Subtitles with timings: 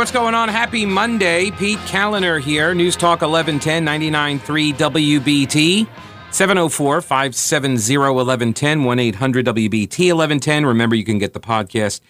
[0.00, 0.48] What's going on?
[0.48, 1.50] Happy Monday.
[1.50, 2.72] Pete Kaliner here.
[2.72, 5.86] News Talk 1110 99.3 WBT.
[6.30, 10.64] 704 570 1110 1 800 WBT 1110.
[10.64, 12.00] Remember, you can get the podcast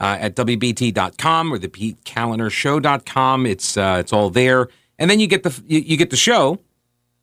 [0.00, 3.46] uh, at WBT.com or the PeteKalinershow.com.
[3.46, 4.68] It's, uh, it's all there.
[5.00, 6.60] And then you get the, you, you get the show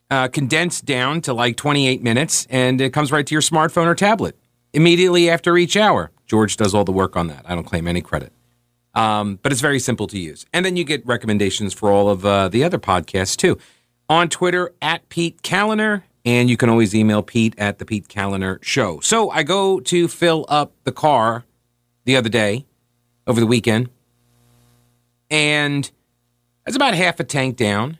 [0.10, 3.96] uh, condensed down to like 28 minutes, and it comes right to your smartphone or
[3.96, 4.36] tablet
[4.74, 6.12] immediately after each hour.
[6.26, 7.46] George does all the work on that.
[7.46, 8.34] I don't claim any credit.
[8.94, 10.46] Um, but it's very simple to use.
[10.52, 13.58] And then you get recommendations for all of uh, the other podcasts too.
[14.10, 18.62] On Twitter, at Pete Kaliner, and you can always email Pete at the Pete Kaliner
[18.64, 19.00] Show.
[19.00, 21.46] So I go to fill up the car
[22.04, 22.66] the other day,
[23.28, 23.90] over the weekend,
[25.30, 25.90] and
[26.68, 27.98] it's about half a tank down.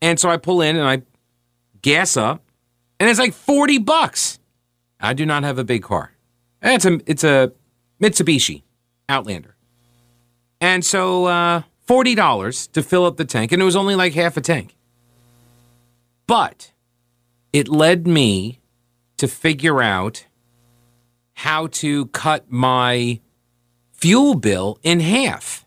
[0.00, 1.02] And so I pull in and I
[1.82, 2.42] gas up,
[2.98, 4.38] and it's like 40 bucks.
[5.00, 6.12] I do not have a big car.
[6.62, 7.52] It's a it's a
[8.00, 8.62] Mitsubishi
[9.08, 9.54] Outlander.
[10.60, 14.36] And so uh, $40 to fill up the tank, and it was only like half
[14.36, 14.76] a tank.
[16.26, 16.72] But
[17.52, 18.60] it led me
[19.16, 20.26] to figure out
[21.34, 23.20] how to cut my
[23.92, 25.64] fuel bill in half.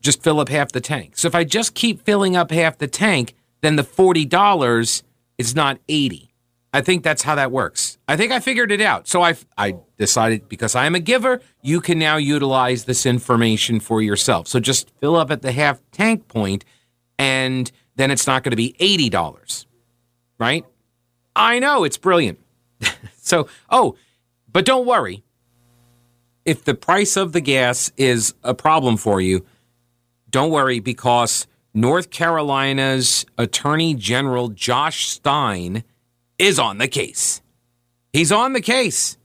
[0.00, 1.16] Just fill up half the tank.
[1.16, 5.02] So if I just keep filling up half the tank, then the $40
[5.36, 6.29] is not 80.
[6.72, 7.98] I think that's how that works.
[8.06, 9.08] I think I figured it out.
[9.08, 13.80] So I I decided because I am a giver, you can now utilize this information
[13.80, 14.46] for yourself.
[14.46, 16.64] So just fill up at the half tank point
[17.18, 19.66] and then it's not going to be $80.
[20.38, 20.64] Right?
[21.34, 22.38] I know it's brilliant.
[23.16, 23.96] so, oh,
[24.50, 25.22] but don't worry.
[26.44, 29.44] If the price of the gas is a problem for you,
[30.30, 35.84] don't worry because North Carolina's Attorney General Josh Stein
[36.40, 37.42] is on the case.
[38.12, 39.18] He's on the case.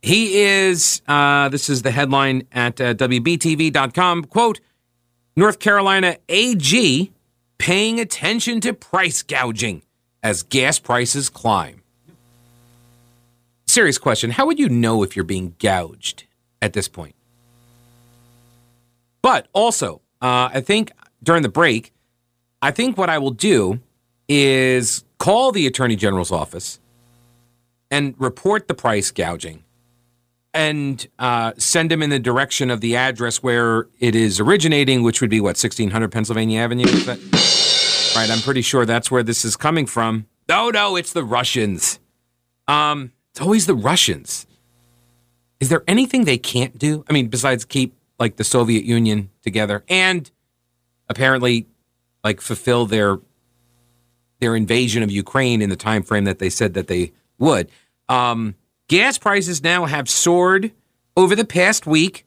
[0.00, 4.24] He is, uh, this is the headline at uh, WBTV.com.
[4.24, 4.60] Quote
[5.36, 7.12] North Carolina AG
[7.58, 9.82] paying attention to price gouging
[10.22, 11.82] as gas prices climb.
[13.66, 14.30] Serious question.
[14.30, 16.24] How would you know if you're being gouged
[16.62, 17.14] at this point?
[19.20, 21.92] But also, uh, I think during the break,
[22.62, 23.80] I think what I will do
[24.28, 26.78] is call the Attorney General's office
[27.90, 29.64] and report the price gouging
[30.54, 35.20] and uh, send him in the direction of the address where it is originating, which
[35.20, 36.84] would be what, 1600 Pennsylvania Avenue?
[36.84, 40.26] right, I'm pretty sure that's where this is coming from.
[40.48, 41.98] Oh, no, it's the Russians.
[42.68, 44.46] Um, it's always the Russians.
[45.58, 47.04] Is there anything they can't do?
[47.10, 50.30] I mean, besides keep like the Soviet Union together and
[51.08, 51.66] apparently
[52.22, 53.18] like fulfill their
[54.40, 57.70] their invasion of Ukraine in the time frame that they said that they would.
[58.08, 58.54] Um,
[58.88, 60.72] gas prices now have soared
[61.16, 62.24] over the past week.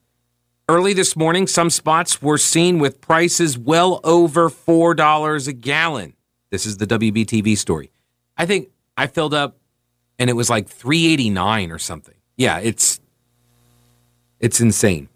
[0.67, 6.13] Early this morning, some spots were seen with prices well over four dollars a gallon.
[6.51, 7.91] This is the WBTV story.
[8.37, 9.57] I think I filled up,
[10.19, 12.13] and it was like three eighty nine or something.
[12.37, 12.99] Yeah, it's
[14.39, 15.09] it's insane.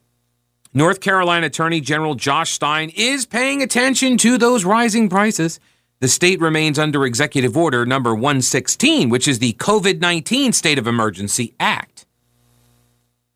[0.74, 5.60] North Carolina Attorney General Josh Stein is paying attention to those rising prices
[6.04, 10.86] the state remains under Executive Order number 116, which is the COVID 19 State of
[10.86, 12.06] Emergency Act.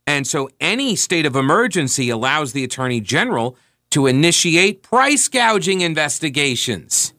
[0.05, 3.55] And so any state of emergency allows the Attorney General
[3.91, 7.13] to initiate price gouging investigations.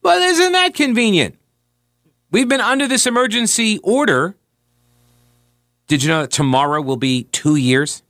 [0.00, 1.40] Well, isn't that convenient?
[2.30, 4.36] We've been under this emergency order.
[5.88, 8.04] Did you know that tomorrow will be two years?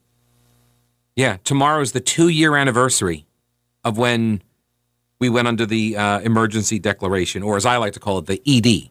[1.17, 3.25] Yeah, tomorrow is the two year anniversary
[3.85, 4.43] of when
[5.25, 8.43] we went under the uh, emergency declaration, or as I like to call it, the
[8.47, 8.91] ED,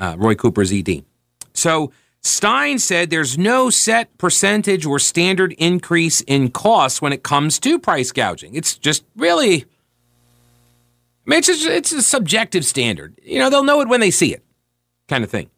[0.00, 1.04] uh, Roy Cooper's ED.
[1.52, 1.92] So
[2.22, 7.78] Stein said there's no set percentage or standard increase in costs when it comes to
[7.78, 8.54] price gouging.
[8.54, 9.64] It's just really,
[11.26, 13.20] I mean, it's, just, it's a subjective standard.
[13.22, 14.42] You know, they'll know it when they see it,
[15.08, 15.50] kind of thing.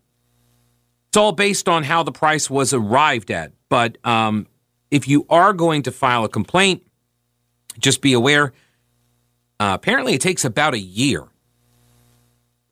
[1.10, 3.52] It's all based on how the price was arrived at.
[3.68, 4.48] But um,
[4.90, 6.82] if you are going to file a complaint,
[7.78, 8.52] just be aware
[9.60, 11.24] uh, apparently, it takes about a year.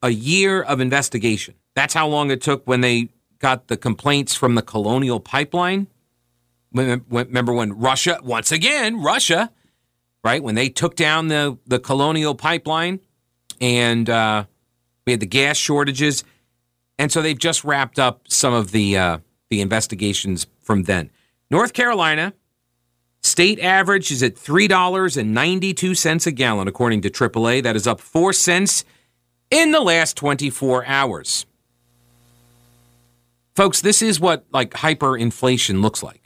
[0.03, 1.55] A year of investigation.
[1.75, 5.89] That's how long it took when they got the complaints from the Colonial Pipeline.
[6.73, 9.51] Remember when Russia, once again, Russia,
[10.23, 10.43] right?
[10.43, 13.01] When they took down the, the Colonial Pipeline
[13.61, 14.45] and uh,
[15.07, 16.25] we had the gas shortages.
[16.99, 19.19] And so they've just wrapped up some of the, uh,
[19.51, 21.11] the investigations from then.
[21.51, 22.35] North Carolina
[23.27, 27.63] State average is at $3.92 a gallon, according to AAA.
[27.65, 28.85] That is up 4 cents
[29.51, 31.45] in the last 24 hours.
[33.57, 36.21] Folks, this is what like hyperinflation looks like.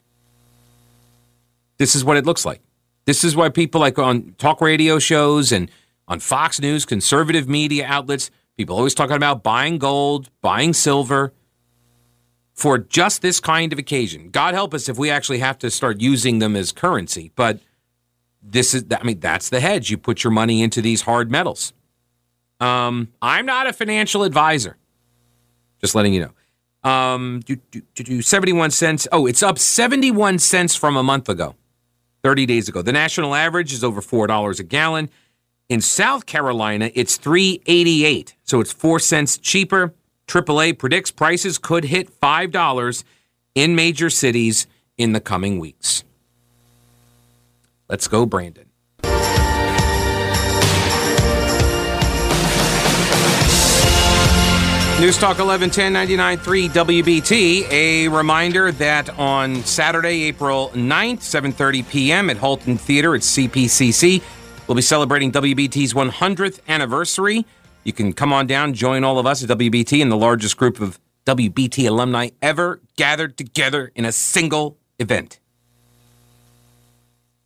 [1.81, 2.61] this is what it looks like.
[3.07, 5.71] This is why people like on talk radio shows and
[6.07, 11.33] on Fox News, conservative media outlets, people always talking about buying gold, buying silver
[12.61, 14.29] for just this kind of occasion.
[14.29, 17.59] God help us if we actually have to start using them as currency, but
[18.43, 19.91] this is I mean that's the hedge.
[19.91, 21.73] You put your money into these hard metals.
[22.61, 24.77] Um, I'm not a financial advisor.
[25.81, 26.21] Just letting you
[26.85, 26.91] know.
[26.91, 29.09] Um, do, do, do, do 71 cents.
[29.11, 31.55] Oh, it's up 71 cents from a month ago,
[32.23, 32.83] 30 days ago.
[32.83, 35.09] The national average is over $4 a gallon.
[35.71, 39.95] In South Carolina, it's 388, so it's 4 cents cheaper.
[40.31, 43.05] AAA predicts prices could hit $5
[43.55, 44.67] in major cities
[44.97, 46.05] in the coming weeks.
[47.89, 48.67] Let's go, Brandon.
[55.01, 57.71] News Talk 1110 99.3 WBT.
[57.71, 62.29] A reminder that on Saturday, April 9th, 7.30 p.m.
[62.29, 64.23] at Halton Theater at CPCC,
[64.69, 67.47] we'll be celebrating WBT's 100th anniversary.
[67.85, 70.81] You can come on down, join all of us at WBT and the largest group
[70.81, 75.41] of WBT alumni ever gathered together in a single event.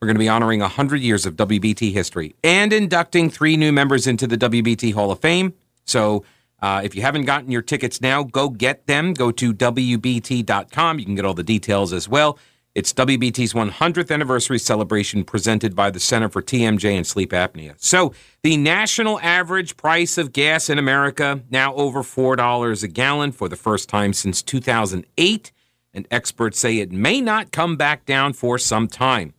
[0.01, 4.07] We're going to be honoring 100 years of WBT history and inducting three new members
[4.07, 5.55] into the WBT Hall of Fame.
[5.87, 6.25] So,
[6.61, 9.13] uh, if you haven't gotten your tickets now, go get them.
[9.13, 10.99] Go to WBT.com.
[10.99, 12.39] You can get all the details as well.
[12.75, 17.75] It's WBT's 100th anniversary celebration presented by the Center for TMJ and Sleep Apnea.
[17.77, 18.13] So,
[18.43, 23.55] the national average price of gas in America now over $4 a gallon for the
[23.55, 25.53] first time since 2008.
[25.93, 29.35] And experts say it may not come back down for some time.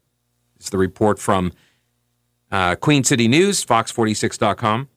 [0.56, 1.52] It's the report from
[2.50, 4.88] uh, Queen City News, Fox46.com.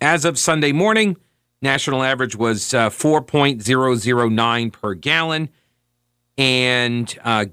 [0.00, 1.16] As of Sunday morning,
[1.62, 5.48] National average was uh, 4.009 per gallon.
[6.38, 7.46] And uh,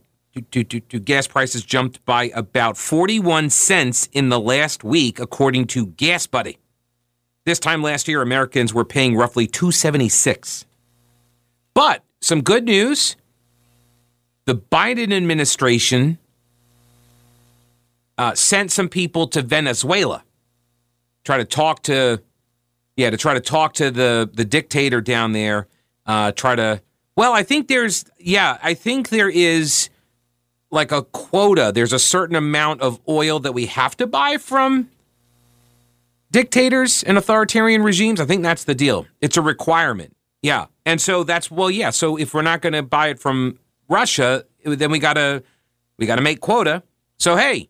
[0.51, 5.67] do, do, do, gas prices jumped by about 41 cents in the last week, according
[5.67, 6.57] to Gas Buddy.
[7.45, 10.65] This time last year, Americans were paying roughly 276.
[11.73, 13.15] But some good news.
[14.45, 16.17] The Biden administration
[18.17, 20.23] uh, sent some people to Venezuela,
[21.23, 22.21] try to talk to
[22.95, 25.67] yeah, to try to talk to the the dictator down there,
[26.05, 26.81] uh, try to.
[27.19, 29.89] Well, I think there's yeah, I think there is
[30.71, 31.73] like a quota.
[31.75, 34.89] There's a certain amount of oil that we have to buy from
[36.31, 38.21] dictators and authoritarian regimes.
[38.21, 39.05] I think that's the deal.
[39.19, 40.15] It's a requirement.
[40.41, 41.89] Yeah, and so that's well, yeah.
[41.89, 45.43] So if we're not going to buy it from Russia, then we gotta
[45.97, 46.83] we gotta make quota.
[47.17, 47.67] So hey,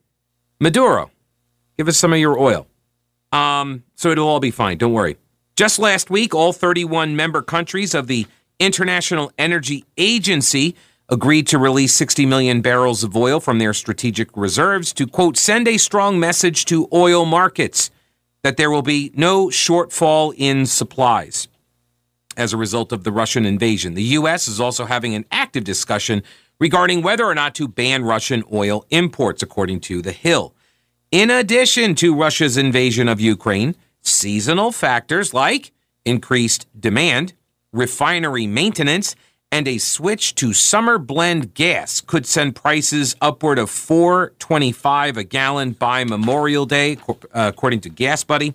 [0.60, 1.10] Maduro,
[1.75, 2.68] give us some of your oil.
[3.31, 4.78] Um, so it'll all be fine.
[4.78, 5.18] Don't worry.
[5.56, 8.28] Just last week, all 31 member countries of the
[8.60, 10.76] International Energy Agency
[11.08, 15.68] agreed to release 60 million barrels of oil from their strategic reserves to, quote, send
[15.68, 17.90] a strong message to oil markets
[18.44, 21.48] that there will be no shortfall in supplies
[22.38, 23.96] as a result of the Russian invasion.
[23.96, 24.48] The U.S.
[24.48, 26.24] is also having an active discussion
[26.60, 30.54] regarding whether or not to ban Russian oil imports, according to The Hill.
[31.12, 35.72] In addition to Russia's invasion of Ukraine, seasonal factors like
[36.06, 37.34] increased demand,
[37.72, 39.16] refinery maintenance,
[39.52, 45.72] and a switch to summer blend gas could send prices upward of 4.25 a gallon
[45.72, 48.54] by Memorial Day, uh, according to Gas Buddy.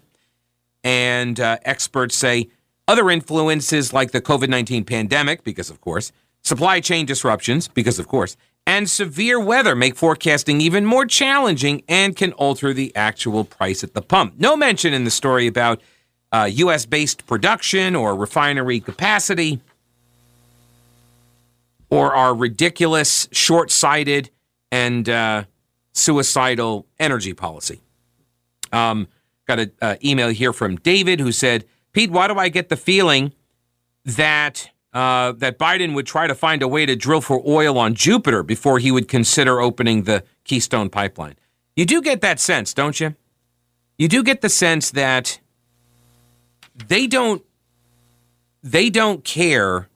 [0.85, 2.49] And uh, experts say
[2.87, 8.07] other influences like the COVID 19 pandemic, because of course, supply chain disruptions, because of
[8.07, 13.83] course, and severe weather make forecasting even more challenging and can alter the actual price
[13.83, 14.35] at the pump.
[14.39, 15.81] No mention in the story about
[16.35, 16.85] uh, U.S.
[16.85, 19.61] based production or refinery capacity
[21.91, 24.31] or our ridiculous, short sighted,
[24.73, 25.45] and uh,
[25.93, 27.81] suicidal energy policy.
[28.73, 29.07] Um,
[29.47, 32.77] got an uh, email here from David who said, Pete, why do I get the
[32.77, 33.33] feeling
[34.05, 37.95] that uh, that Biden would try to find a way to drill for oil on
[37.95, 41.37] Jupiter before he would consider opening the Keystone Pipeline.
[41.77, 43.15] You do get that sense, don't you?
[43.99, 45.41] You do get the sense that
[46.75, 47.43] they don't
[48.63, 49.89] they don't care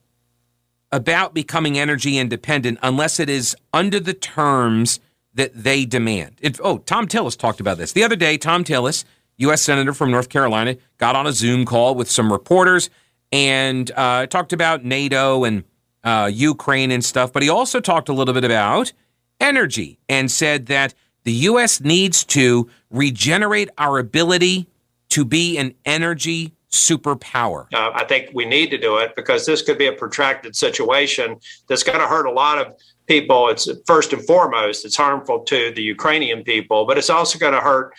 [0.93, 5.01] about becoming energy independent unless it is under the terms
[5.35, 6.37] that they demand.
[6.41, 8.37] It, oh, Thom Tillis talked about this the other day.
[8.37, 9.05] Thom Tillis,
[9.39, 9.63] U.S.
[9.63, 12.91] Senator from North Carolina, got on a Zoom call with some reporters
[13.33, 15.65] and uh, talked about NATO and
[16.05, 18.93] uh, Ukraine and stuff, but he also talked a little bit about
[19.41, 20.95] energy and said that
[21.25, 21.81] the U.S.
[21.81, 24.67] needs to regenerate our ability
[25.11, 27.67] to be an energy superpower?
[27.73, 31.37] Uh, I think we need to do it because this could be a protracted situation
[31.69, 32.75] that's going to hurt a lot of
[33.07, 33.49] people.
[33.49, 37.61] It's first and foremost, it's harmful to the Ukrainian people, but it's also going to
[37.61, 37.95] hurt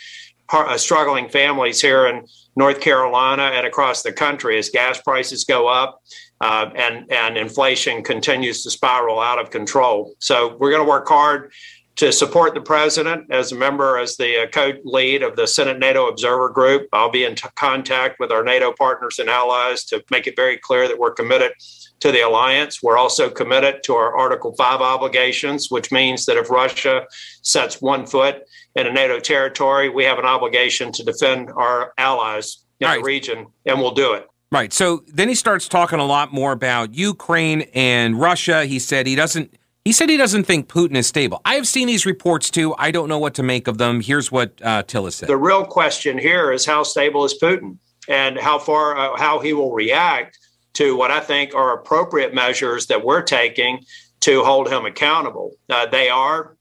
[0.51, 5.67] uh, struggling families here in North Carolina and across the country as gas prices go
[5.67, 6.01] up.
[6.41, 10.15] Uh, and and inflation continues to spiral out of control.
[10.19, 11.51] So we're going to work hard
[11.99, 16.07] to support the president as a member, as the uh, co-lead of the Senate NATO
[16.07, 16.87] Observer Group.
[16.93, 20.57] I'll be in t- contact with our NATO partners and allies to make it very
[20.57, 21.51] clear that we're committed
[21.99, 22.81] to the alliance.
[22.81, 27.05] We're also committed to our Article 5 obligations, which means that if Russia
[27.41, 28.43] sets one foot
[28.77, 32.99] in a NATO territory, we have an obligation to defend our allies in right.
[32.99, 34.25] the region, and we'll do it.
[34.53, 34.71] Right.
[34.71, 38.63] So then he starts talking a lot more about Ukraine and Russia.
[38.63, 39.53] He said he doesn't
[39.89, 41.41] he said he doesn't think Putin is stable.
[41.45, 42.75] I have seen these reports too.
[42.77, 44.01] I don't know what to make of them.
[44.01, 45.27] Here's what uh, said.
[45.27, 49.51] The real question here is how stable is Putin and how far, uh, how he
[49.53, 50.37] will react
[50.73, 53.83] to what I think are appropriate measures that we're taking
[54.19, 55.55] to hold him accountable.
[55.67, 56.55] Uh, they are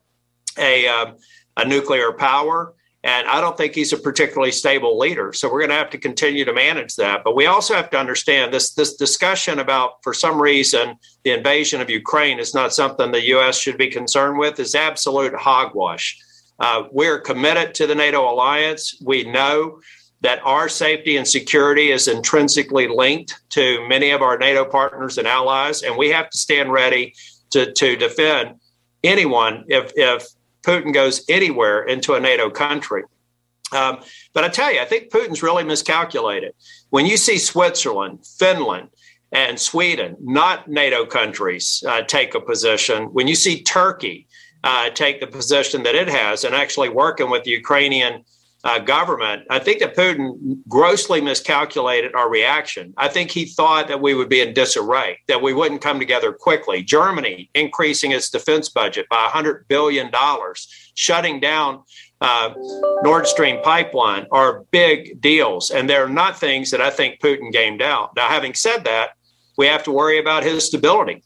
[0.56, 1.12] a, uh,
[1.58, 2.73] a nuclear power.
[3.05, 5.33] And I don't think he's a particularly stable leader.
[5.33, 7.23] So we're going to have to continue to manage that.
[7.23, 11.81] But we also have to understand this this discussion about, for some reason, the invasion
[11.81, 13.57] of Ukraine is not something the U.S.
[13.59, 16.19] should be concerned with, is absolute hogwash.
[16.59, 19.00] Uh, we're committed to the NATO alliance.
[19.05, 19.81] We know
[20.21, 25.28] that our safety and security is intrinsically linked to many of our NATO partners and
[25.28, 27.14] allies, and we have to stand ready
[27.50, 28.57] to, to defend
[29.05, 30.26] anyone if, if
[30.62, 33.05] Putin goes anywhere into a NATO country.
[33.73, 34.00] Um,
[34.33, 36.55] but I tell you, I think Putin's really miscalculated.
[36.91, 38.88] When you see Switzerland, Finland,
[39.31, 44.27] and Sweden, not NATO countries, uh, take a position, when you see Turkey
[44.65, 48.25] uh, take the position that it has and actually working with the Ukrainian
[48.65, 52.93] uh, government, I think that Putin grossly miscalculated our reaction.
[52.97, 56.33] I think he thought that we would be in disarray, that we wouldn't come together
[56.33, 56.83] quickly.
[56.83, 60.11] Germany increasing its defense budget by $100 billion,
[60.95, 61.85] shutting down
[62.21, 62.53] uh,
[63.03, 65.71] Nord Stream pipeline are big deals.
[65.71, 68.11] And they're not things that I think Putin gamed out.
[68.17, 69.11] Now, having said that,
[69.57, 71.23] we have to worry about his stability.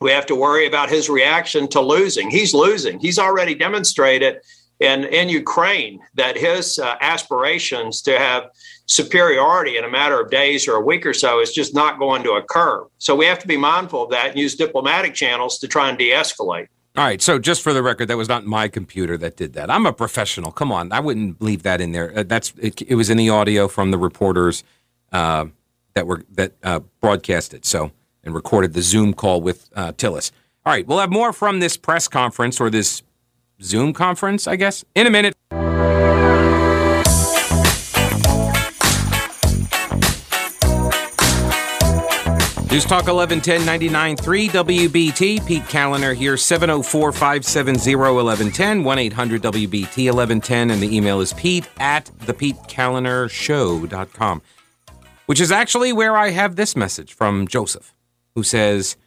[0.00, 2.30] We have to worry about his reaction to losing.
[2.30, 2.98] He's losing.
[2.98, 4.40] He's already demonstrated
[4.80, 8.50] in, in Ukraine that his uh, aspirations to have
[8.86, 12.22] superiority in a matter of days or a week or so is just not going
[12.22, 12.86] to occur.
[12.98, 15.98] So we have to be mindful of that and use diplomatic channels to try and
[15.98, 16.68] de escalate.
[16.96, 17.20] All right.
[17.20, 19.70] So just for the record, that was not my computer that did that.
[19.70, 20.50] I'm a professional.
[20.50, 20.92] Come on.
[20.92, 22.16] I wouldn't leave that in there.
[22.16, 24.64] Uh, that's it, it, was in the audio from the reporters
[25.12, 25.46] uh,
[25.92, 27.92] that were that uh, broadcasted so
[28.24, 30.30] and recorded the Zoom call with uh, Tillis.
[30.64, 30.86] All right.
[30.86, 33.02] We'll have more from this press conference or this
[33.62, 35.34] Zoom conference, I guess, in a minute.
[42.76, 45.46] News Talk 1110 99.3 WBT.
[45.46, 50.70] Pete Kaliner here, 704 570 1110, 1 800 WBT 1110.
[50.70, 54.42] And the email is pete at thepetekalinershow.com,
[55.24, 57.94] which is actually where I have this message from Joseph,
[58.34, 58.98] who says,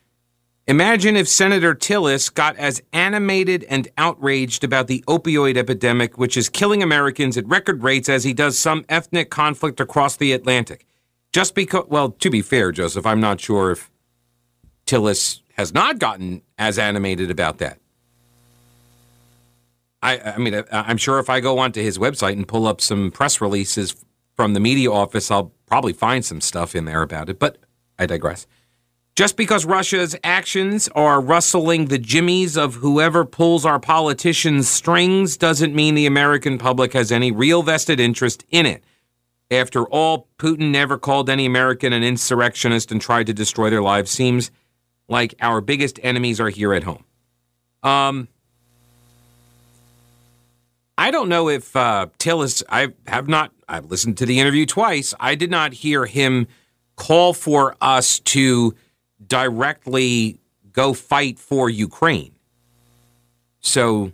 [0.70, 6.48] Imagine if Senator Tillis got as animated and outraged about the opioid epidemic, which is
[6.48, 10.86] killing Americans at record rates, as he does some ethnic conflict across the Atlantic.
[11.34, 13.90] Just because, well, to be fair, Joseph, I'm not sure if
[14.86, 17.80] Tillis has not gotten as animated about that.
[20.04, 23.10] I, I mean, I'm sure if I go onto his website and pull up some
[23.10, 23.96] press releases
[24.36, 27.58] from the media office, I'll probably find some stuff in there about it, but
[27.98, 28.46] I digress.
[29.16, 35.76] Just because Russia's actions are rustling the jimmies of whoever pulls our politicians' strings doesn't
[35.76, 38.84] mean the American public has any real vested interest in it.
[39.52, 44.12] After all, Putin never called any American an insurrectionist and tried to destroy their lives.
[44.12, 44.52] Seems
[45.10, 47.04] like our biggest enemies are here at home.
[47.84, 48.28] Um,
[50.98, 52.62] I don't know if uh, Tillis.
[52.70, 53.52] I have not.
[53.68, 55.14] I've listened to the interview twice.
[55.20, 56.48] I did not hear him
[56.96, 58.76] call for us to
[59.26, 60.40] directly
[60.72, 62.34] go fight for Ukraine.
[63.60, 64.14] So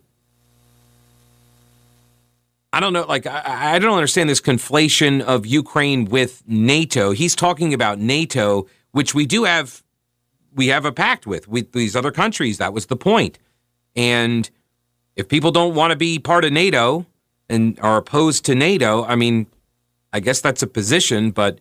[2.75, 3.05] I don't know.
[3.05, 7.11] Like, I, I, don't understand this conflation of Ukraine with NATO.
[7.11, 9.81] He's talking about NATO, which we do have.
[10.53, 12.57] We have a pact with with these other countries.
[12.57, 13.39] That was the point.
[13.95, 14.49] And
[15.15, 17.05] if people don't want to be part of NATO
[17.47, 19.47] and are opposed to NATO, I mean,
[20.11, 21.31] I guess that's a position.
[21.31, 21.59] But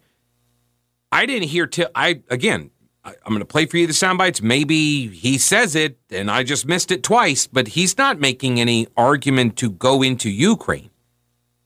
[1.12, 2.70] I didn't hear till I again.
[3.04, 4.40] I, am going to play for you the sound bites.
[4.40, 8.86] Maybe he says it and I just missed it twice, but he's not making any
[8.96, 10.90] argument to go into Ukraine.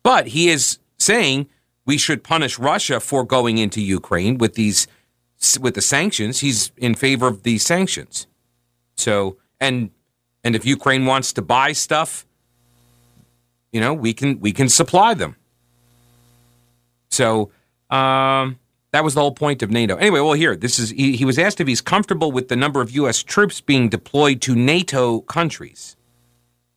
[0.02, 1.48] But he is saying
[1.84, 4.86] we should punish Russia for going into Ukraine with these
[5.60, 6.40] with the sanctions.
[6.40, 8.26] He's in favor of these sanctions.
[8.96, 9.90] So and
[10.42, 12.26] and if Ukraine wants to buy stuff,
[13.72, 15.36] you know, we can we can supply them.
[17.10, 17.50] So
[17.90, 18.58] um,
[18.98, 19.94] that was the whole point of NATO.
[19.94, 22.80] Anyway, well, here this is he, he was asked if he's comfortable with the number
[22.80, 23.22] of U.S.
[23.22, 25.94] troops being deployed to NATO countries.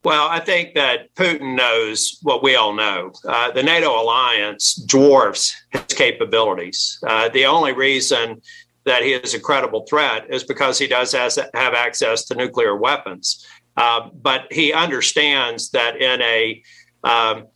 [0.04, 3.12] Well, I think that Putin knows what we all know.
[3.28, 7.00] Uh, the NATO alliance dwarfs his capabilities.
[7.08, 8.40] Uh, the only reason
[8.84, 12.75] that he is a credible threat is because he does has, have access to nuclear
[12.75, 13.48] weapons.
[13.78, 16.62] Uh, but he understands that in a
[17.04, 17.48] um,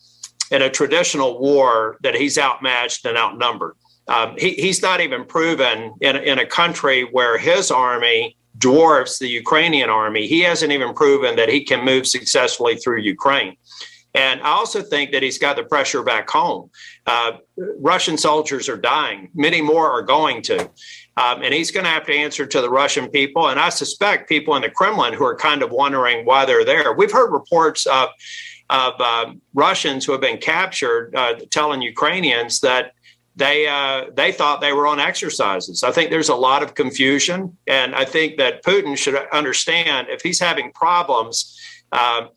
[0.49, 3.75] in a traditional war, that he's outmatched and outnumbered.
[4.07, 9.27] Um, he, he's not even proven in, in a country where his army dwarfs the
[9.27, 10.27] Ukrainian army.
[10.27, 13.57] He hasn't even proven that he can move successfully through Ukraine.
[14.13, 16.71] And I also think that he's got the pressure back home.
[17.05, 20.69] Uh, Russian soldiers are dying, many more are going to.
[21.17, 23.49] Um, and he's going to have to answer to the Russian people.
[23.49, 26.93] And I suspect people in the Kremlin who are kind of wondering why they're there.
[26.93, 28.09] We've heard reports of,
[28.69, 32.93] of uh, Russians who have been captured uh, telling Ukrainians that
[33.35, 35.83] they uh, they thought they were on exercises.
[35.83, 40.21] I think there's a lot of confusion, and I think that Putin should understand if
[40.21, 41.59] he's having problems
[41.91, 42.27] uh,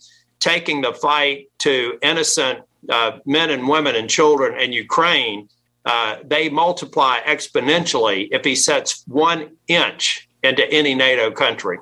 [0.40, 5.48] taking the fight to innocent uh, men and women and children in Ukraine,
[5.84, 11.78] uh, they multiply exponentially if he sets one inch into any NATO country.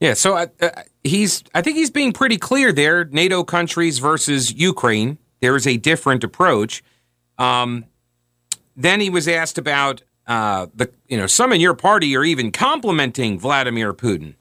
[0.00, 0.70] Yeah, so uh, uh,
[1.04, 3.04] he's I think he's being pretty clear there.
[3.04, 5.18] NATO countries versus Ukraine.
[5.40, 6.82] There is a different approach.
[7.38, 7.86] Um,
[8.76, 12.50] then he was asked about uh, the, you know, some in your party are even
[12.50, 14.34] complimenting Vladimir Putin.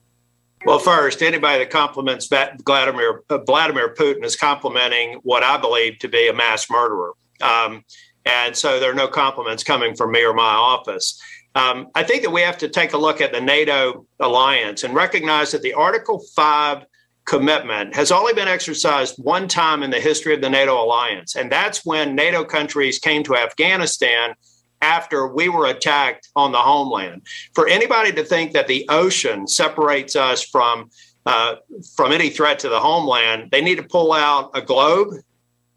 [0.65, 6.07] Well, first, anybody that compliments Vladimir uh, Vladimir Putin is complimenting what I believe to
[6.07, 7.83] be a mass murderer, um,
[8.25, 11.21] and so there are no compliments coming from me or my office.
[11.55, 14.95] Um, I think that we have to take a look at the NATO alliance and
[14.95, 16.85] recognize that the Article Five
[17.25, 21.51] commitment has only been exercised one time in the history of the NATO alliance, and
[21.51, 24.35] that's when NATO countries came to Afghanistan
[24.81, 27.25] after we were attacked on the homeland.
[27.55, 30.89] For anybody to think that the ocean separates us from
[31.25, 31.55] uh,
[31.95, 35.13] from any threat to the homeland, they need to pull out a globe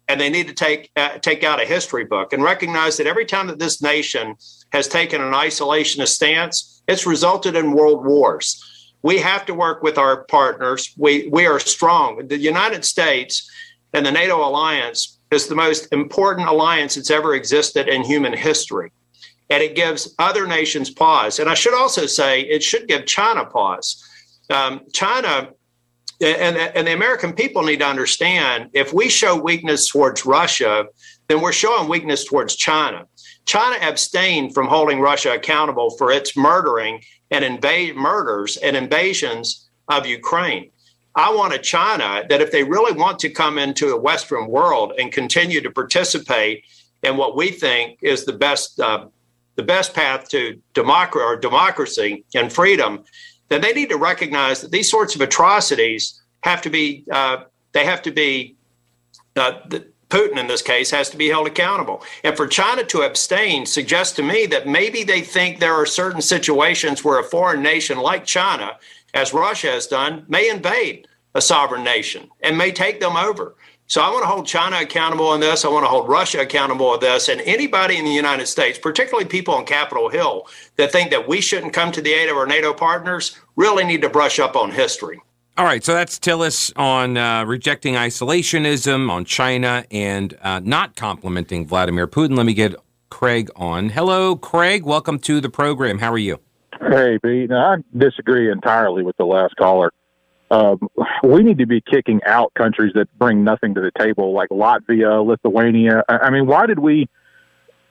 [0.09, 3.25] and they need to take uh, take out a history book and recognize that every
[3.25, 4.35] time that this nation
[4.73, 8.61] has taken an isolationist stance, it's resulted in world wars
[9.07, 10.93] we have to work with our partners.
[10.97, 12.27] We we are strong.
[12.27, 13.49] The United States
[13.93, 14.99] and the NATO alliance
[15.31, 18.91] is the most important alliance that's ever existed in human history.
[19.49, 21.39] And it gives other nations pause.
[21.39, 23.87] And I should also say it should give China pause.
[24.49, 25.51] Um, China
[26.19, 30.85] and, and the American people need to understand if we show weakness towards Russia,
[31.29, 33.05] then we're showing weakness towards China.
[33.45, 40.05] China abstained from holding Russia accountable for its murdering and invade murders and invasions of
[40.05, 40.71] Ukraine.
[41.15, 44.93] I want a China that if they really want to come into the Western world
[44.99, 46.63] and continue to participate
[47.03, 49.07] in what we think is the best uh,
[49.55, 53.03] the best path to democracy or democracy and freedom,
[53.49, 57.37] then they need to recognize that these sorts of atrocities have to be uh,
[57.71, 58.55] they have to be
[59.35, 59.53] uh,
[60.09, 62.01] Putin in this case has to be held accountable.
[62.23, 66.21] And for China to abstain suggests to me that maybe they think there are certain
[66.21, 68.77] situations where a foreign nation like China,
[69.13, 73.55] as Russia has done, may invade a sovereign nation and may take them over.
[73.89, 75.63] So I want to hold China accountable on this.
[75.63, 77.29] I want to hold Russia accountable on this.
[77.29, 81.39] And anybody in the United States, particularly people on Capitol Hill that think that we
[81.39, 84.71] shouldn't come to the aid of our NATO partners, really need to brush up on
[84.71, 85.21] history.
[85.57, 91.65] All right, so that's Tillis on uh, rejecting isolationism, on China, and uh, not complimenting
[91.65, 92.37] Vladimir Putin.
[92.37, 92.75] Let me get
[93.09, 93.89] Craig on.
[93.89, 94.83] Hello, Craig.
[94.83, 95.97] Welcome to the program.
[95.97, 96.39] How are you?
[96.79, 97.49] Hey, Pete.
[97.49, 99.91] Now, I disagree entirely with the last caller.
[100.51, 100.77] Um,
[101.23, 105.25] we need to be kicking out countries that bring nothing to the table, like Latvia,
[105.25, 106.03] Lithuania.
[106.07, 107.09] I mean, why did we?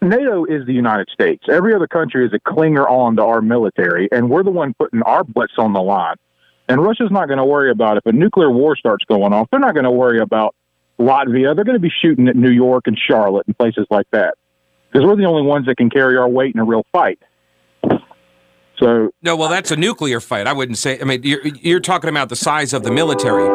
[0.01, 1.43] NATO is the United States.
[1.51, 5.03] Every other country is a clinger on to our military, and we're the one putting
[5.03, 6.15] our butts on the line.
[6.69, 8.03] And Russia's not going to worry about it.
[8.05, 9.49] if a nuclear war starts going off.
[9.51, 10.55] They're not going to worry about
[10.99, 11.55] Latvia.
[11.55, 14.35] They're going to be shooting at New York and Charlotte and places like that
[14.91, 17.21] because we're the only ones that can carry our weight in a real fight.
[18.79, 20.47] So no, well, that's a nuclear fight.
[20.47, 21.01] I wouldn't say.
[21.01, 23.47] I mean, you're you're talking about the size of the military.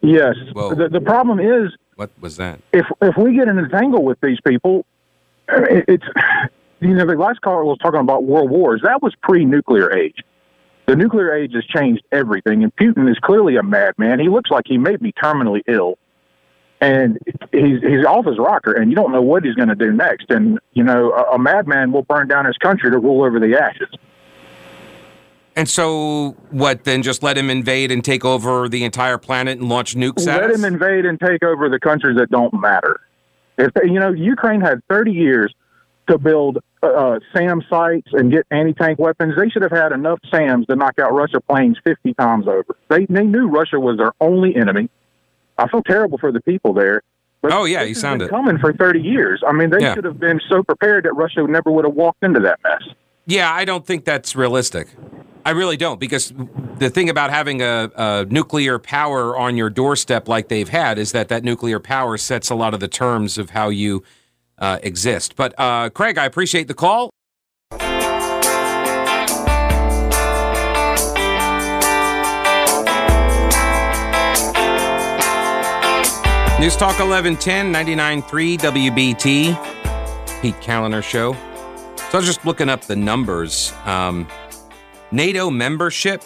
[0.00, 0.34] Yes.
[0.54, 2.60] The, the problem is what was that?
[2.72, 4.86] If if we get in a tangle with these people,
[5.48, 6.04] it's
[6.80, 8.80] you know the last caller was talking about world wars.
[8.84, 10.22] That was pre-nuclear age
[10.86, 14.20] the nuclear age has changed everything, and Putin is clearly a madman.
[14.20, 15.98] He looks like he may be terminally ill.
[16.80, 17.18] and
[17.52, 20.26] he's he's off his rocker, and you don't know what he's going to do next.
[20.30, 23.58] And you know, a, a madman will burn down his country to rule over the
[23.58, 23.88] ashes.
[25.56, 27.02] And so, what then?
[27.02, 30.50] Just let him invade and take over the entire planet and launch nukes at Let
[30.50, 33.00] him invade and take over the countries that don't matter.
[33.56, 35.54] If you know, Ukraine had 30 years
[36.08, 39.34] to build uh, SAM sites and get anti-tank weapons.
[39.36, 42.76] They should have had enough SAMs to knock out Russia planes 50 times over.
[42.88, 44.88] They they knew Russia was their only enemy.
[45.58, 47.02] I feel terrible for the people there.
[47.40, 48.30] But Oh, yeah, you has sound been it.
[48.30, 49.42] coming for 30 years.
[49.46, 49.94] I mean, they Yeah.
[49.94, 52.82] should have been so prepared that Russia never would have walked into that mess.
[53.26, 54.88] Yeah, I don't think that's realistic.
[55.46, 56.32] I really don't, because
[56.78, 61.12] the thing about having a, a nuclear power on your doorstep like they've had is
[61.12, 64.02] that that nuclear power sets a lot of the terms of how you
[64.58, 65.36] uh, exist.
[65.36, 67.10] But uh, Craig, I appreciate the call.
[76.60, 81.34] News Talk 1110, 99.3 WBT, Pete Kaliner Show.
[81.34, 81.38] So
[82.12, 83.72] I was just looking up the numbers.
[83.84, 84.26] Um,
[85.10, 86.22] NATO membership,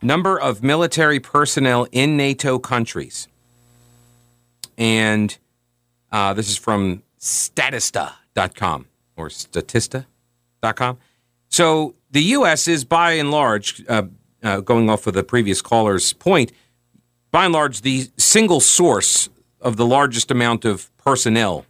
[0.00, 3.28] number of military personnel in NATO countries.
[4.78, 5.36] And
[6.16, 10.98] uh, this is from statista.com or statista.com.
[11.50, 12.66] So the U.S.
[12.66, 14.04] is by and large, uh,
[14.42, 16.52] uh, going off of the previous caller's point,
[17.30, 19.28] by and large, the single source
[19.60, 21.66] of the largest amount of personnel.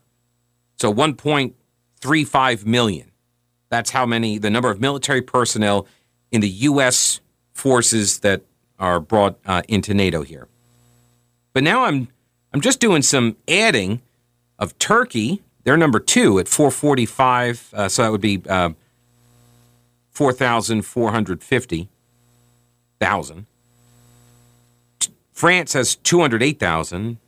[0.77, 3.11] So 1.35 million.
[3.69, 5.89] That's how many, the number of military personnel
[6.31, 7.21] in the U.S.
[7.53, 8.43] forces that
[8.79, 10.47] are brought uh, into NATO here.
[11.53, 12.07] But now I'm,
[12.53, 14.03] I'm just doing some adding
[14.59, 15.43] of Turkey.
[15.65, 17.75] They're number two at 445.
[17.75, 18.71] Uh, so that would be uh,
[20.13, 21.89] 4,450
[22.99, 23.47] thousand.
[25.33, 27.19] France has 208,000.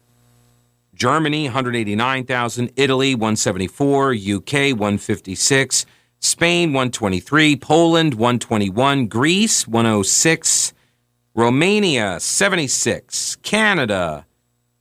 [0.95, 5.87] Germany 189,000, Italy 174, UK 156,
[6.19, 10.73] Spain 123, Poland 121, Greece 106,
[11.35, 14.27] Romania 76, Canada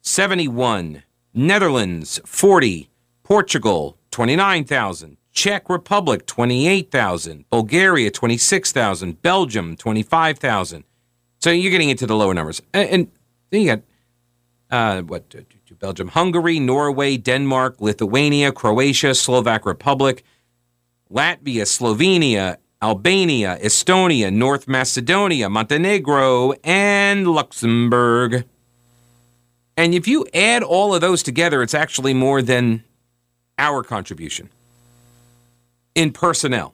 [0.02, 1.04] 71,
[1.38, 2.90] Netherlands 40,
[3.24, 10.84] Portugal 29,000, Czech Republic 28,000, Bulgaria 26,000, Belgium 25,000.
[11.40, 12.62] So you're getting into the lower numbers.
[12.74, 13.12] And,
[13.52, 13.82] then you got
[14.72, 15.42] uh, what uh,
[15.80, 20.24] Belgium, Hungary, Norway, Denmark, Lithuania, Croatia, Slovak Republic,
[21.12, 28.46] Latvia, Slovenia, Albania, Estonia, North Macedonia, Montenegro, and Luxembourg.
[29.78, 32.84] And if you add all of those together, it's actually more than
[33.60, 34.50] our contribution
[35.94, 36.74] in personnel,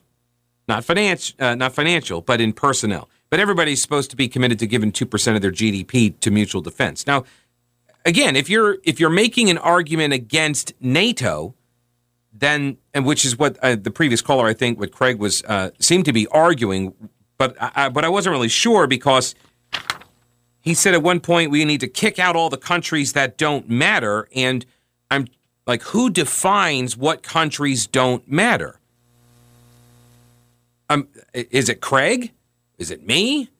[0.66, 3.08] not finance, uh, not financial, but in personnel.
[3.28, 6.62] But everybody's supposed to be committed to giving two percent of their GDP to mutual
[6.62, 7.06] defense.
[7.06, 7.24] Now,
[8.04, 11.54] again, if you're if you're making an argument against NATO,
[12.32, 15.70] then and which is what uh, the previous caller, I think, what Craig was uh,
[15.78, 16.94] seemed to be arguing,
[17.38, 19.34] but I, but I wasn't really sure because
[20.64, 23.68] he said at one point we need to kick out all the countries that don't
[23.68, 24.64] matter, and
[25.10, 25.28] I'm
[25.66, 28.80] like, who defines what countries don't matter?
[30.88, 32.32] Um, is it Craig?
[32.78, 33.50] Is it me?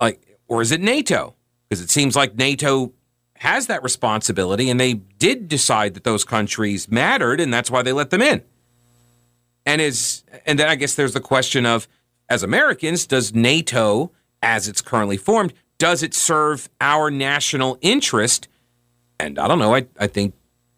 [0.00, 1.34] Like, or is it NATO?
[1.68, 2.92] Because it seems like NATO
[3.34, 7.92] has that responsibility, and they did decide that those countries mattered, and that's why they
[7.92, 8.42] let them in.
[9.66, 11.88] And is and then I guess there's the question of,
[12.28, 14.12] as Americans, does NATO,
[14.42, 18.48] as it's currently formed, does it serve our national interest?
[19.18, 19.74] And I don't know.
[19.74, 20.34] I, I think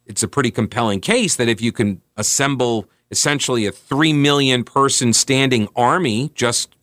[0.07, 5.13] it's a pretty compelling case that if you can assemble essentially a three million person
[5.13, 6.77] standing army just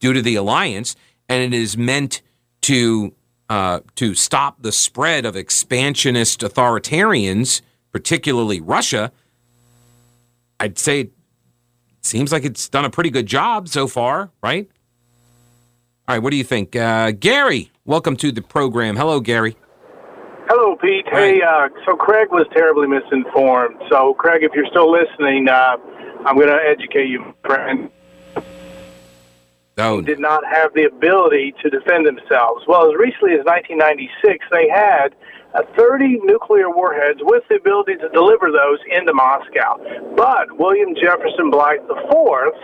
[0.00, 0.96] due to the alliance,
[1.28, 2.22] and it is meant
[2.62, 3.14] to
[3.48, 9.12] uh, to stop the spread of expansionist authoritarians, particularly Russia.
[10.58, 11.12] I'd say it
[12.02, 14.68] seems like it's done a pretty good job so far, right?
[16.08, 17.72] All right, what do you think, uh, Gary?
[17.84, 18.94] Welcome to the program.
[18.94, 19.56] Hello, Gary.
[20.48, 21.04] Hello, Pete.
[21.10, 23.74] Hey, uh, so Craig was terribly misinformed.
[23.90, 25.76] So, Craig, if you're still listening, uh,
[26.24, 27.90] I'm going to educate you, friend.
[29.78, 32.62] Oh, Did not have the ability to defend themselves.
[32.68, 35.08] Well, as recently as 1996, they had
[35.58, 39.82] uh, 30 nuclear warheads with the ability to deliver those into Moscow.
[40.14, 42.54] But William Jefferson Blythe IV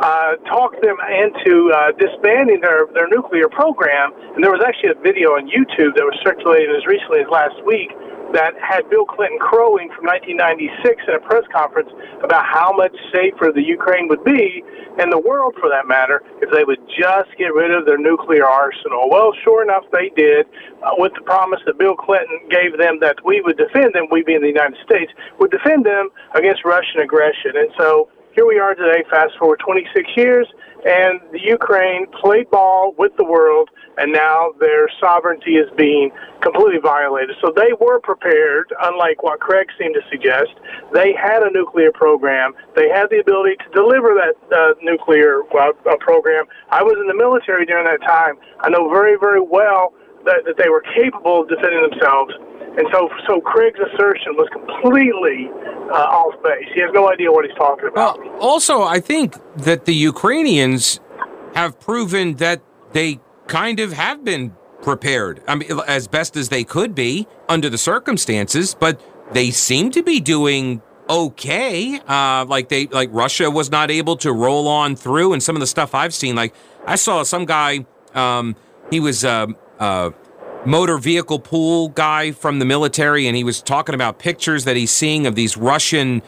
[0.00, 4.12] uh, talked them into uh, disbanding their, their nuclear program.
[4.34, 7.58] And there was actually a video on YouTube that was circulated as recently as last
[7.66, 7.92] week
[8.32, 11.92] that had Bill Clinton crowing from 1996 in a press conference
[12.24, 14.64] about how much safer the Ukraine would be,
[14.98, 18.44] and the world for that matter, if they would just get rid of their nuclear
[18.44, 19.08] arsenal.
[19.08, 20.48] Well, sure enough, they did,
[20.82, 24.24] uh, with the promise that Bill Clinton gave them that we would defend them, we
[24.24, 27.52] being the United States, would defend them against Russian aggression.
[27.56, 30.46] And so here we are today, fast forward 26 years,
[30.84, 33.68] and the Ukraine played ball with the world,
[33.98, 37.36] and now their sovereignty is being completely violated.
[37.40, 40.50] So they were prepared, unlike what Craig seemed to suggest.
[40.94, 42.54] They had a nuclear program.
[42.74, 46.46] They had the ability to deliver that uh, nuclear uh, program.
[46.70, 48.36] I was in the military during that time.
[48.60, 49.92] I know very, very well
[50.24, 52.32] that, that they were capable of defending themselves.
[52.76, 55.50] And so, so Craig's assertion was completely
[55.92, 56.66] uh, off base.
[56.74, 58.18] He has no idea what he's talking about.
[58.18, 60.98] Well, also, I think that the Ukrainians
[61.54, 65.42] have proven that they kind of have been prepared.
[65.46, 69.00] I mean, as best as they could be under the circumstances, but
[69.32, 70.80] they seem to be doing
[71.10, 72.00] okay.
[72.08, 75.60] Uh, like they, like Russia was not able to roll on through, and some of
[75.60, 76.54] the stuff I've seen, like
[76.86, 77.84] I saw some guy.
[78.14, 78.56] Um,
[78.90, 79.24] he was.
[79.24, 79.48] Uh,
[79.82, 80.10] uh,
[80.64, 84.92] motor vehicle pool guy from the military, and he was talking about pictures that he's
[84.92, 86.22] seeing of these Russian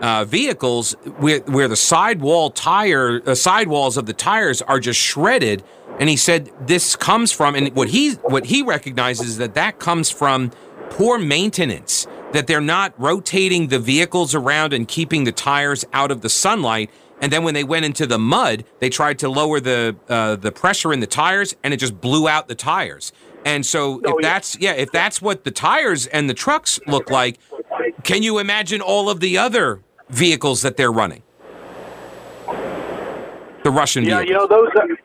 [0.00, 5.62] uh, vehicles where, where the sidewall tire, uh, sidewalls of the tires are just shredded.
[5.98, 9.80] And he said this comes from, and what he what he recognizes is that that
[9.80, 10.52] comes from
[10.90, 12.06] poor maintenance.
[12.32, 16.90] That they're not rotating the vehicles around and keeping the tires out of the sunlight.
[17.20, 20.50] And then when they went into the mud, they tried to lower the uh, the
[20.50, 23.12] pressure in the tires, and it just blew out the tires.
[23.44, 27.38] And so if that's yeah, if that's what the tires and the trucks look like,
[28.04, 31.22] can you imagine all of the other vehicles that they're running?
[33.62, 34.28] The Russian yeah, vehicles.
[34.28, 34.96] you know those.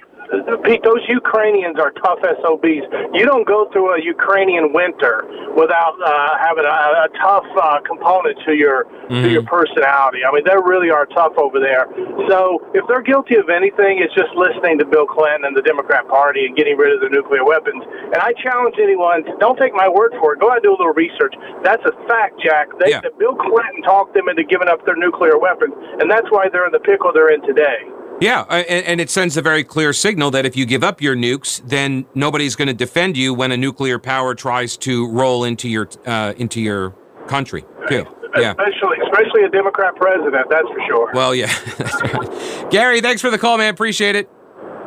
[0.64, 2.86] Pete, those Ukrainians are tough SOBs.
[3.14, 5.24] You don't go through a Ukrainian winter
[5.56, 9.24] without uh, having a, a tough uh, component to your mm-hmm.
[9.24, 10.26] to your personality.
[10.26, 11.88] I mean, they really are tough over there.
[12.28, 16.08] So if they're guilty of anything, it's just listening to Bill Clinton and the Democrat
[16.08, 17.84] Party and getting rid of the nuclear weapons.
[18.12, 20.40] And I challenge anyone: don't take my word for it.
[20.40, 21.36] Go out and do a little research.
[21.64, 22.68] That's a fact, Jack.
[22.80, 23.02] They, yeah.
[23.18, 26.74] Bill Clinton talked them into giving up their nuclear weapons, and that's why they're in
[26.74, 27.95] the pickle they're in today.
[28.22, 31.18] Yeah, and, and, it sends a very clear signal that if you give up your
[31.18, 35.68] nukes, then nobody's going to defend you when a nuclear power tries to roll into
[35.68, 36.96] your uh, into your
[37.28, 38.06] country too.
[38.38, 38.52] Yeah.
[38.52, 41.12] Especially, especially a Democrat president, that's for sure.
[41.14, 41.48] Well, yeah,
[41.78, 42.72] that's right.
[42.72, 43.74] Gary, thanks for the call, man.
[43.74, 44.30] Appreciate it.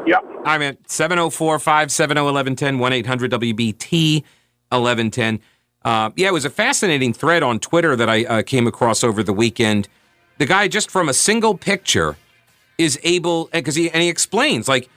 [0.06, 0.24] Yep.
[0.24, 0.78] All right, man.
[0.86, 4.22] 704 570 1110 1 800 WBT
[4.70, 5.40] 1110.
[5.84, 9.22] Uh, yeah, it was a fascinating thread on Twitter that I uh, came across over
[9.22, 9.88] the weekend.
[10.38, 12.16] The guy, just from a single picture,
[12.78, 14.88] is able because he and he explains like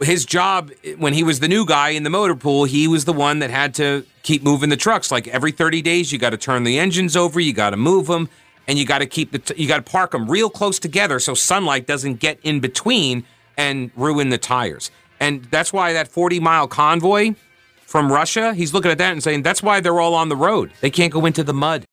[0.00, 3.12] his job when he was the new guy in the motor pool, he was the
[3.12, 5.10] one that had to keep moving the trucks.
[5.10, 8.06] Like every 30 days, you got to turn the engines over, you got to move
[8.06, 8.28] them,
[8.68, 11.18] and you got to keep the t- you got to park them real close together
[11.18, 13.24] so sunlight doesn't get in between
[13.56, 14.90] and ruin the tires.
[15.18, 17.34] And that's why that 40 mile convoy
[17.80, 20.72] from Russia, he's looking at that and saying that's why they're all on the road.
[20.80, 21.86] They can't go into the mud.